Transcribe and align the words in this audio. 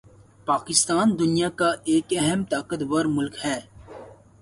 پاکستان 0.47 1.07
دنیا 1.19 1.49
کا 1.59 1.69
ایک 1.91 2.13
اہم 2.19 2.43
طاقتور 2.49 3.05
ملک 3.15 3.35
ہے 3.45 3.59